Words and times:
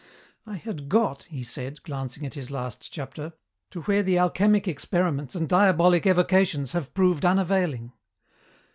"I 0.47 0.55
had 0.55 0.89
got," 0.89 1.25
he 1.25 1.43
said, 1.43 1.83
glancing 1.83 2.25
at 2.25 2.33
his 2.33 2.49
last 2.49 2.91
chapter, 2.91 3.33
"to 3.69 3.81
where 3.83 4.01
the 4.01 4.17
alchemic 4.17 4.67
experiments 4.67 5.35
and 5.35 5.47
diabolic 5.47 6.07
evocations 6.07 6.71
have 6.71 6.95
proved 6.95 7.23
unavailing. 7.23 7.93